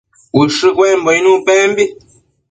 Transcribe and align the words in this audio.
ushë 0.41 0.67
cuembo 0.77 1.09
icnuc 1.17 1.39
pembi 1.45 1.85